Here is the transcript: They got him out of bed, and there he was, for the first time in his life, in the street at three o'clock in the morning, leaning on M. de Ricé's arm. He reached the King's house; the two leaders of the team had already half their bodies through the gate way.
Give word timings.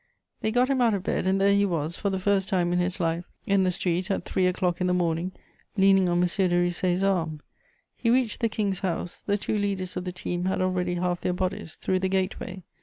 They 0.41 0.49
got 0.49 0.67
him 0.67 0.81
out 0.81 0.95
of 0.95 1.03
bed, 1.03 1.27
and 1.27 1.39
there 1.39 1.53
he 1.53 1.63
was, 1.63 1.95
for 1.95 2.09
the 2.09 2.17
first 2.17 2.49
time 2.49 2.73
in 2.73 2.79
his 2.79 2.99
life, 2.99 3.25
in 3.45 3.61
the 3.61 3.69
street 3.69 4.09
at 4.09 4.25
three 4.25 4.47
o'clock 4.47 4.81
in 4.81 4.87
the 4.87 4.95
morning, 4.95 5.31
leaning 5.77 6.09
on 6.09 6.17
M. 6.17 6.23
de 6.23 6.25
Ricé's 6.49 7.03
arm. 7.03 7.39
He 7.95 8.09
reached 8.09 8.39
the 8.39 8.49
King's 8.49 8.79
house; 8.79 9.19
the 9.19 9.37
two 9.37 9.59
leaders 9.59 9.95
of 9.95 10.05
the 10.05 10.11
team 10.11 10.45
had 10.45 10.59
already 10.59 10.95
half 10.95 11.21
their 11.21 11.33
bodies 11.33 11.75
through 11.75 11.99
the 11.99 12.09
gate 12.09 12.39
way. 12.39 12.63